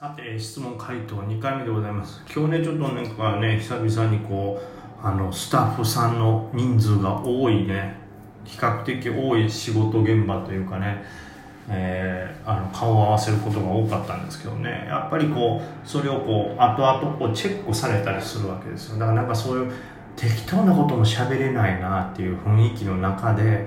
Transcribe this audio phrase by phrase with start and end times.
[0.00, 2.22] さて質問回答2回目でございます。
[2.32, 4.62] 今日ねちょっとなんかね久々にこ
[5.02, 7.96] うあのスタッフさんの人数が多いね
[8.44, 11.02] 比較的多い仕事現場というかね、
[11.68, 19.00] えー、あの顔を合わせることが多かったんですけどねやっぱりこうそれをこう後々こうチェックされたりするわけですよ。
[19.00, 19.72] だからなんかそういう
[20.14, 23.66] 適当なことも喋れないなっていう雰囲気の中で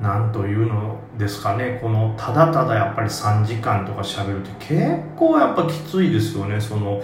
[0.00, 1.78] なんというのですかね。
[1.80, 6.60] このただただやっぱり3時間とか喋るって結構やっぱきついですよね。
[6.60, 7.02] その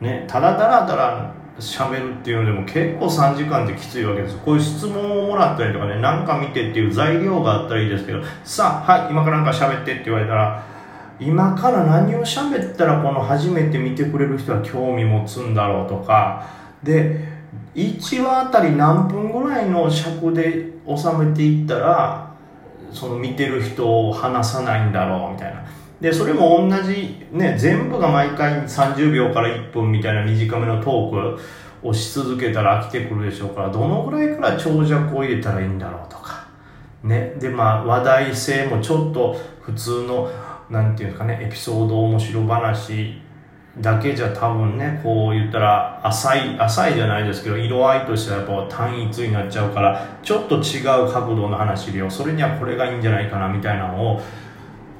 [0.00, 4.36] ねただだらだら喋るっていうのでも結構3時間ってきついわけです。
[4.38, 10.64] こういう質問をもらったりとかね何か見てっていう材料があったらいいですけどさあはい今からなんか喋ってって言われたら
[11.20, 16.48] 今から何を喋ったらこの初めて見てくれる人は興味持つんだろうとか
[16.82, 17.33] で
[17.74, 22.34] 1話あたり何分ぐらいの尺で収めていったら
[22.92, 25.64] その見てる人を話さないんだろうみたいな。
[26.00, 36.46] でそれも同じね全部が毎回30秒から1分みたいな短めのトークをし続けたら飽きてくるでしょうからどのぐらいから長尺を入れたらいいんだろうとか。
[37.02, 37.34] ね。
[37.40, 40.30] でまあ話題性もちょっと普通の
[40.70, 43.23] なんていうんですかねエピソード面白話
[43.80, 54.20] だけじゃ多分ねこう言ったら浅い浅いじゃないですけど色合いとしてはやっぱ単一になっちゃうからちょっと違う角度の話でよそれにはこれがいいんじゃないかなみたいなのを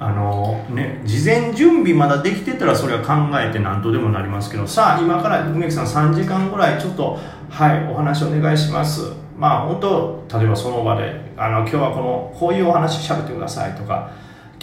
[0.01, 9.13] あのね事前準備まだできてたらそれは考えて何とでもなりますけどさあ今から梅木さん3時間ぐらいちょっとはいお話お願いします。
[9.39, 14.11] まあ本当例えばその場であの今日はこのこういうお話しゃべってくださいとか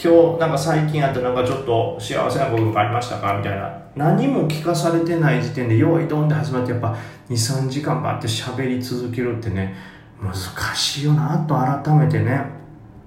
[0.03, 3.37] 今日なんか最近あってなんかちょっと幸せなこととかありましたか？
[3.37, 3.71] みたいな。
[3.95, 6.97] 何も聞かされてない時点で用意どんで始まってやっぱ
[7.29, 9.75] 23時間バって喋り続けるってね
[10.19, 10.33] 難
[10.75, 12.41] しいよなと改めてね。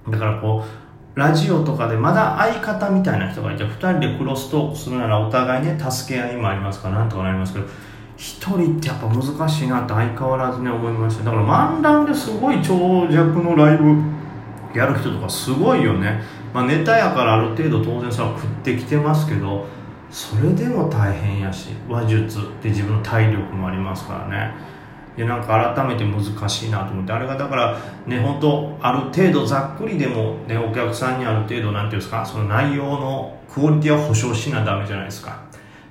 [0.09, 0.63] だからこ
[1.17, 7.67] うラジオとかでまだ相方みたいな人がいて2人でクロストークするならお互いね助け合いもありますからなんとかなりますけど
[8.19, 11.25] 1人ってやっぱ難しいなって相変わらずね思いました。
[11.25, 13.97] だから漫談ですごい長尺のライブ
[14.79, 16.44] やる人とかすごいよね。
[16.55, 19.67] まあ、ネタやからある程度当然それは食ってきてますけど
[20.09, 24.55] それでも大変やし話術って自分の体力もありますからね。
[25.17, 35.43] でなんか改めて難しいなと思ってあれがだからね本当ある程度ざっくりでも、ね、お客さんにある程度なんていうんですかその内容のクオリティは保証しなダメじゃないですか。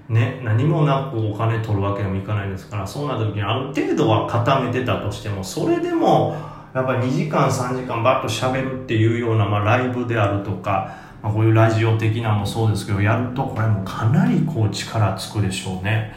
[0.08, 6.36] ね何もなくお金取るわけにもいかないですからそうなった時にある程度は固めてたとしてもそれでも
[6.74, 16.12] やっぱり2時間3時間バッと喋るっていうような、まあ、ライブであるとか、まあ、こういうラジオ的なもそうですけどやるとこれもかなりこう力つくでしょうね。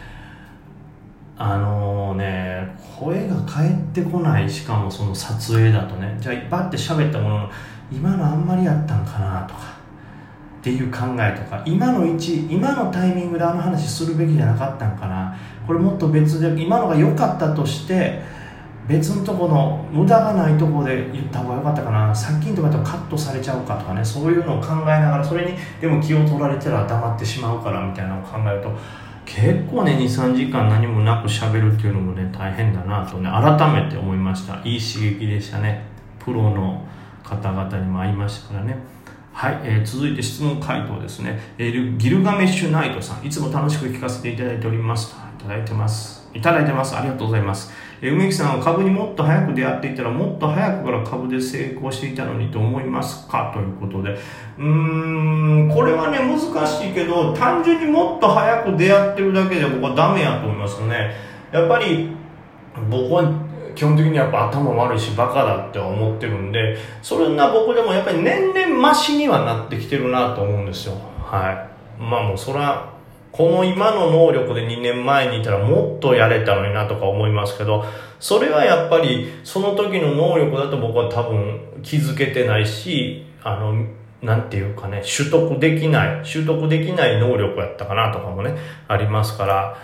[1.38, 6.16] あのー、ね声が返ってこないしかもその撮影だとね。
[6.18, 7.50] じゃあバッて喋ったものの
[7.92, 9.76] 今のあんまりやったんかなとか
[10.60, 15.36] っていう考えとか今の位置今のタイミングであの話するべきじゃなかったんかな。
[15.66, 18.22] これもっと別で今のが良かったとして
[18.88, 22.14] 別のとこの無駄がないところで言った方が良かったかな。
[22.14, 24.04] さっきのとこだとカットされちゃうかとかね。
[24.04, 28.70] そういうのを考えながらそれにでも気を取られたら黙ってしまうからみたいなのを考えると
[29.24, 34.56] 結構ね23時間何もなく喋るっていうのもね大変だなとね改めて思いました。
[34.64, 35.82] いい刺激でしたね。
[36.18, 36.86] プロの
[37.24, 38.76] 方々にも会いましたからね。
[39.32, 43.26] はい、えー、続いて質問回答ですね、えー、ギルガメッシュナイトさん。
[43.26, 45.14] いつも楽しく聞かせていただいております。
[45.38, 46.15] いただいてます。
[46.36, 46.94] いただいてます。
[46.94, 47.72] ありがとうございます。
[48.02, 53.50] え梅木さんは株にもっと早く出会っていたらもっと早くから株で成功していたのにと思いますか？
[53.54, 54.10] ということで。
[54.10, 61.14] うーんこれはね難しいけど単純にもっと早く出会ってるだけで僕はダメやと思いますね。
[61.52, 62.10] やっぱり
[62.90, 63.32] 僕は
[63.74, 70.94] 基本的にやっぱ頭悪いしバカだって思ってるんでそんな僕でもやっぱり年々マシにはなってきてるなと思うんですよ。
[71.22, 71.52] は
[71.98, 72.02] い。
[72.02, 72.95] まあもうそれは
[73.36, 77.84] この今の能力で2年前にいたらもっとやれたのになとか思いますけど、
[78.18, 83.86] それはやっぱりその時の能力だと僕は多分気づけてないし、あの、
[84.22, 88.56] なんていうかね、取得できない、習得できない能力やったかなとかもね、
[88.88, 89.76] ありますから、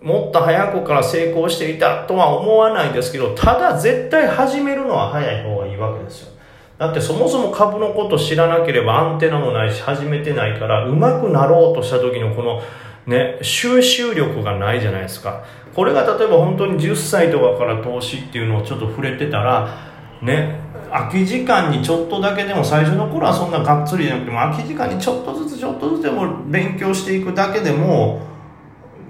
[0.00, 6.39] うん、もっと早くから成功していたとは思わないですけど、ただ絶対始めるのは早い方がいいわけですよ。
[6.80, 12.62] だってそもそも株のこと知らなければアンテナもないし始めてないから上手くなろうとした時のこの
[13.06, 15.44] ね収集力がないじゃないですか。
[15.74, 19.76] これが例えば本当に10歳とかから投資っていうのをちょっと触れてたら
[20.22, 20.58] ね
[20.90, 28.22] 空き時間にちょっとだけでも最初の頃はそんながっつりじゃなくても空き時間にちょっとずつちょっとずつでも勉強していくだけでも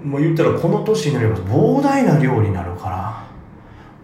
[0.03, 3.10] もう言ったらこの年になれば膨大な量になるから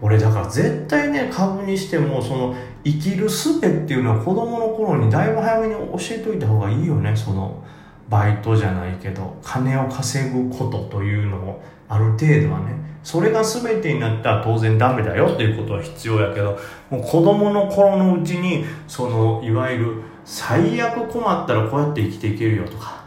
[0.00, 2.54] 俺だから絶対ね株にしてもその
[2.84, 7.14] 生きる術っていうのは子供の頃にだいぶ早めに教えといた方がいいよね。
[7.16, 7.62] その
[8.08, 12.78] バイトじゃないけど金を稼ぐことというのをある程度はね。
[13.02, 16.58] それが全てになったら当然ダメだよっていうことは必要やけど
[16.90, 22.97] もう子供の頃のうちにそのいわゆる最悪困ったらこうやって生きていけるよとか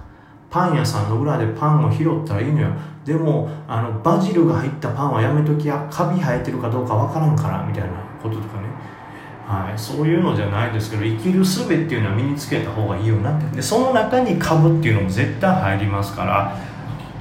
[0.52, 2.68] パン屋さんの裏でパンを拾ったらいいのよ。
[3.06, 7.90] でもあのバジルが入ったパンはやめときやカビ生えてるかどうかわからんからみたいな
[8.22, 8.68] こととかね。
[9.48, 13.56] はい、そういうのじゃないですけど生きる術っていうのは身につけた方がいいよなって。
[13.56, 16.58] でその中に株っていうのも絶対入りますから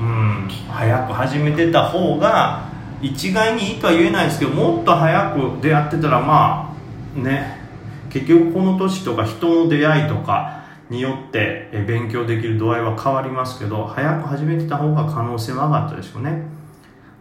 [0.01, 2.69] うん早く始めてた方が
[3.01, 6.75] 一概にいいとは言えないですけどもっと早く出会ってたらま
[7.17, 7.59] あね。
[8.11, 10.60] 結局この年とか人の出会いとか
[10.91, 16.61] によって勉強できる度合いは変わりますけど早く始めてた方が可能性は上がったでしょうね。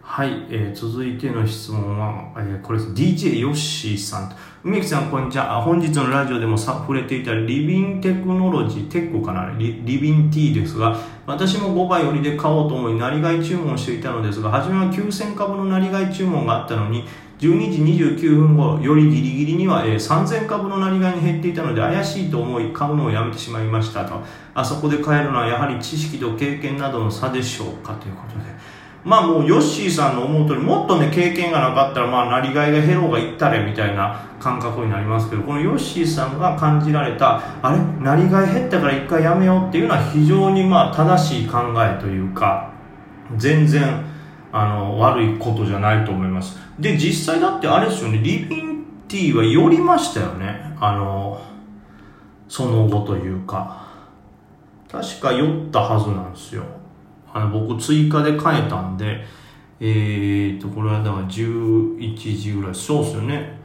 [0.02, 2.90] はい、えー、続いての質問は、えー、これです。
[2.90, 5.62] DJ ヨッシーさん梅木さんこんにちは。
[5.62, 9.56] 本日のラジオでもさ触れていたリビンテクノロジーテックかな？
[9.56, 17.04] リリビン T ですが私も5倍売りで買おうと思いなりがい注文していたのですが初めは9000株のなりがい注文があったのに
[17.40, 24.22] 12時29分頃よりギリギリには、えー、3000株のなりがいに減っていたので怪しいと思い買うのをやめてしまいましたと。
[24.54, 28.44] あそこで買えるのはやはり知識と経験などの差でしょうかということで。
[29.02, 37.78] まあもうヨッシーさんの思う通りもっとね経験がなかったらまあなりがいが減ろうがいったれみたいな感覚になりますけどこのヨッシーさんが感じられたあれ？
[38.04, 42.70] なりがい減ったから一回やめようっていうのは非常にまあ正しい考えというか
[43.38, 44.04] 全然
[44.52, 46.58] あの悪いことじゃないと思います。
[46.78, 48.18] で実際だってあれですよね。
[48.18, 50.76] リビンティは寄りましたよね。
[50.80, 51.40] あの
[52.48, 53.88] その後というか。
[54.90, 56.64] 確か酔ったはずなんですよ。
[57.32, 59.24] あの僕追加で変えたんで、
[59.78, 63.58] えーと、これはだから11時ぐらい、そうっすよね。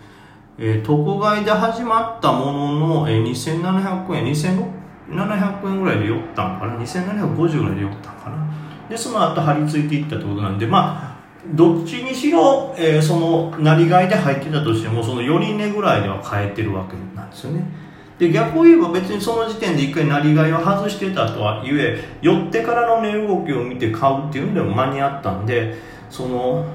[0.57, 8.44] えー、特買で始まったものの、えー、2700円、2700円ぐらいで酔ったんかな ?2750 ぐらいで酔ったんかな。
[8.89, 11.15] で、その後張り付いていったってことなんで、まあ、
[11.53, 17.85] どっちにしろ、えー、その、なりがいで入ってたとしても、その寄り値ぐらいでは変えてるわけなんですよね。
[18.17, 25.75] で逆を言えば別にその時点で一回なりがいを外してたとはゆえ寄ってからの値動きを見て買うっていうのでも間に合ったんで
[26.09, 26.65] その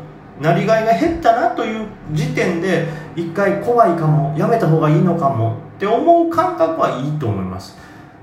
[0.41, 2.87] なりがいが減ったなという時点で
[3.17, 7.77] 一回怖いかもやめた方がいいのかもって思う感覚はいいと思います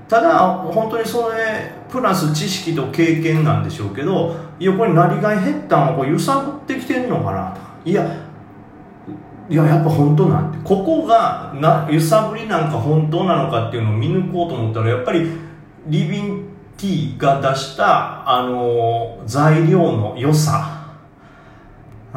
[0.08, 7.52] ただ本当にそれプラス知識と経験なんでしょうけどいやこれなりがい減ったんはこう揺さぶってきてるのかな
[7.84, 7.90] と。
[7.90, 8.24] いや
[9.50, 10.58] いややっぱ本当なんて。
[10.64, 15.30] ここがな揺さぶりなんか本当なのかっていうのを見抜こうと思ったらやっぱり
[15.86, 16.44] リビン
[16.76, 20.77] ティが出したあの材料の良さ。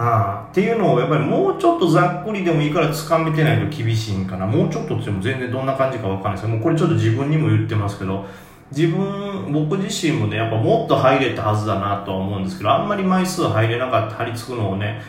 [0.03, 4.47] あっていうのをやっぱりもうちょっとざっくりでもいいから掴めてないと厳しいんかな。
[4.47, 6.45] もうちょっとっても全然どんな感じかわかんないです。
[6.45, 8.25] けどもうこれちょっと自分にも言ってますけど
[8.71, 15.01] 自分僕自身もねやっぱもっと入れたはずだなとは思うんですけどあんまり枚数入れなかった張り付くのをね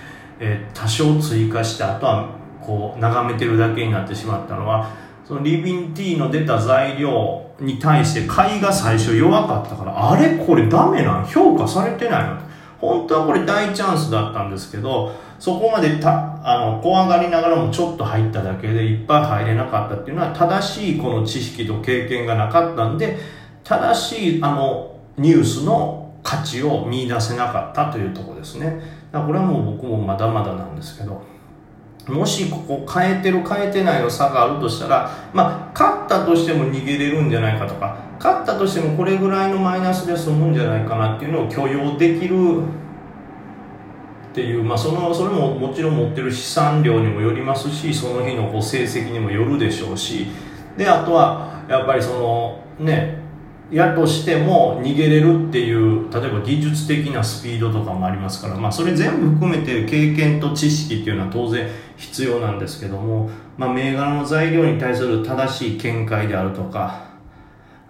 [0.44, 2.28] えー、多少追加してあとは
[2.60, 4.90] こう眺めてるだけになってしまったのは
[5.24, 11.26] そのリビンティーの出た材料に対して買いが最初弱かったからあれこれダメなん？
[11.26, 12.38] 評価されてないの？
[12.82, 23.18] 本当はこれ大チャンスだったんですけどそこまでたあの怖がりながらもちょっと入っただけでいっぱい入れなかったっていうのは正しいこの知識と経験がなかったんで
[23.62, 28.80] 正しいあのニュースの価値を見出せなかったというとこですね。
[29.12, 31.22] これはもう僕もまだまだなんですけど
[32.08, 42.62] もしここ変えてる変えてないの差があるとしたらまあ勝ったとしても逃げれるんじゃないかとか勝ったとしてもこれぐらいのマイナスで済むんじゃないかなっていうのを許容できる
[44.32, 50.26] っていう、まあ、そのそれももちろん持ってる資産量にもよりますしその日のこう成績にもよるでしょうし
[50.76, 53.21] であとはやっぱりそのね
[53.72, 67.12] やとしても逃げれるっていう例えば技術的なスピードとかもありますから、まあ、それ全部含めて経験と知識っていうのは当然必要なんですけども、まあ、銘柄の材料に対する正しい見解であるとか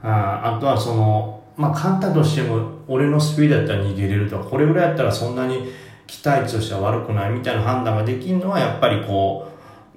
[0.05, 5.73] ああとはその、まあ、簡単としても俺のスピードやったら逃げれるとかこれぐらいやったらそんなに
[6.07, 9.49] 期待値としては悪くないみたいな判断ができるのはやっぱりこ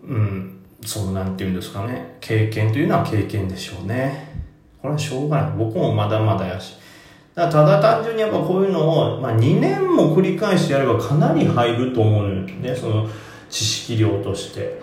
[0.03, 4.44] う、うん、そのなんていうんですかね経験というのは経験でしょうね。
[4.85, 5.51] これはしょうがない。
[5.57, 6.75] 僕もまだまだやし。
[7.33, 13.07] だただ単純にやっぱこういうのを、まあ、2年も繰り返してやればかなり入ると思うのよね、その
[13.49, 14.79] 知識量として。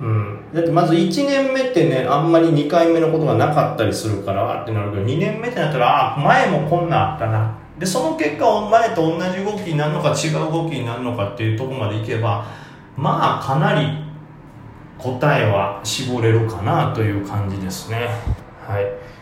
[0.00, 0.38] うん。
[0.52, 7.56] だってまず1年目ってね、あんまり2回目のことがなかったりするから、ってなるけど、2年目ってなったら、あ、前もこんなあったな。
[7.78, 12.46] で、その結果、前と同じ動きになるのか違う動きになるのかっていうとこまでいけば、
[12.94, 13.88] まあ、かなり
[14.98, 18.08] 答えは絞れるかなという感じですね。
[18.66, 19.15] はい。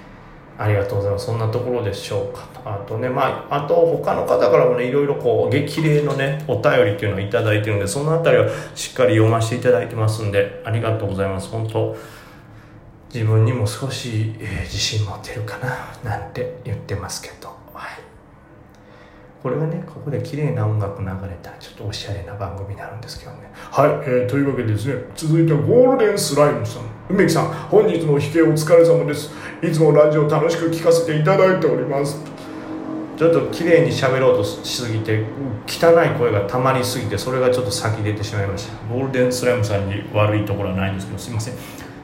[0.59, 1.27] ありがとうございます。
[1.27, 2.47] そんなところでしょうか。
[2.65, 11.49] あとね、まあ、あと他の方からもね、いろいろこう、激励のね、お便りっていうのをいただいてるんで、そのあたりはしっかり読ませていただいてますんで、ありがとうございます。
[11.49, 11.97] 本当
[13.13, 17.64] 自分にも少し、えー、自信持てるかな、なんて言ってますけど。
[19.45, 23.51] これがねここで綺麗な音楽流れたらちょっとおしゃれな番組になるんですけどね。
[23.53, 26.83] はい、えー、というわけでですね続いてはゴールデンスライムさん。
[27.11, 29.31] 梅木さん本日の引けお疲れ様です。
[29.63, 32.19] いつもラジオ楽しく聞かせていただいております。
[33.19, 35.27] ちょっと綺麗に喋ろうとしすぎて
[35.67, 38.73] 汚い声がたまりすぎてそれがちょっと先出てしまいました。
[38.91, 41.55] ゴールデンスライムさんに悪いところはないんですけどすいません。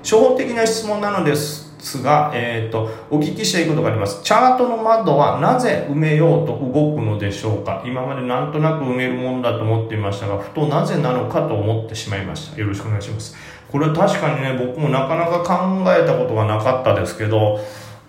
[0.03, 4.23] 初歩的な質問なのですですが、えーと、お聞きしたいことがあります。
[4.23, 7.83] チャートの窓はなぜ埋めようと動くのでしょうか？
[7.87, 12.61] 今までなんとなく埋めるものだと思っていましたがふとなぜなのかと思ってしまいました。
[12.61, 13.35] よろしくお願いします。
[13.73, 17.59] これは確かにね僕もなかなか考えたことがなかったですけど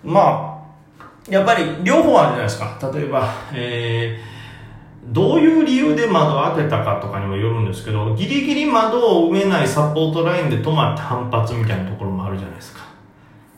[0.04, 0.62] ま
[1.00, 2.78] あやっぱり両方あるじゃないですか。
[2.92, 4.32] 例えばえー
[5.04, 12.91] どういう理由で窓を開けたかとかにもよるんですけど、ギリギリ窓を埋めないサポートラインで止まって反発みたいなところもあるじゃないですか。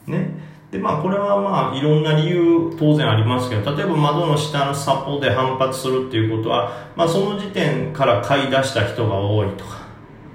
[0.06, 0.30] ね。
[0.70, 9.86] で、まあ、これはまあ、いろんな理由当然ありますけど、例えば窓の下のサポで反発するっていうことは、まあ、その時点から買い出した人が多いとか、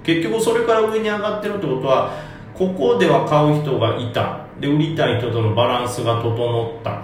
[0.04, 2.14] 結局それから上に上がってるってことは、
[2.54, 4.46] ここでは買う人がいた。
[4.60, 7.02] で、売りたい人とのバランスが整った。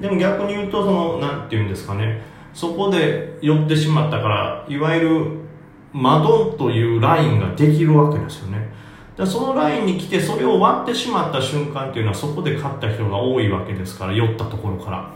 [0.00, 2.22] でも逆に言うと、その、なんて言うんですかね、
[2.54, 5.26] そこで寄ってしまったから、いわゆる
[5.92, 8.68] 窓というラインができるわけですよね。
[9.20, 15.10] でそのラインに来てそれを割ってしまった瞬間っていうのはそこで勝った人が多いわけですから酔ったところから。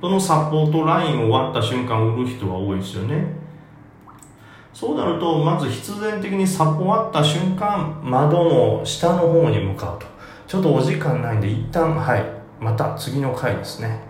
[0.00, 3.24] そのサポートラインを割った瞬間売る人が多いですよね。
[4.72, 10.06] そうなるとまず必然的にサポ割った瞬間窓の下の方に向かうと。
[10.46, 12.24] ちょっとお時間ないんで一旦はい。
[12.60, 14.00] また次の回ですね。